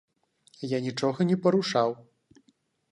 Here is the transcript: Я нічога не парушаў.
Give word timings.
Я 0.75 0.79
нічога 0.87 1.19
не 1.31 1.37
парушаў. 1.45 1.89